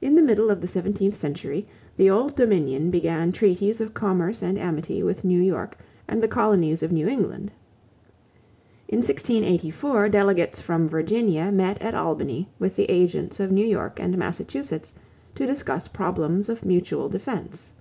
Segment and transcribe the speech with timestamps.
[0.00, 1.64] In the middle of the seventeenth century,
[1.96, 6.82] the Old Dominion began treaties of commerce and amity with New York and the colonies
[6.82, 7.52] of New England.
[8.88, 14.18] In 1684 delegates from Virginia met at Albany with the agents of New York and
[14.18, 14.92] Massachusetts
[15.36, 17.74] to discuss problems of mutual defense.